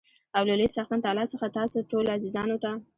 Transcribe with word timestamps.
او 0.35 0.43
له 0.49 0.55
لوى 0.59 0.69
څښتن 0.73 0.99
تعالا 1.05 1.23
څخه 1.33 1.47
تاسو 1.57 1.77
ټولو 1.91 2.09
عزیزانو 2.17 2.57
ته 2.63 2.71